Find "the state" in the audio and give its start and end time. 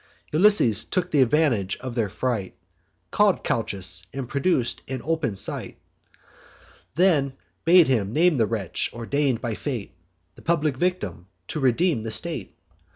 12.01-12.57